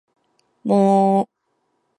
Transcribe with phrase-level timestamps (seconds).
[0.65, 1.27] も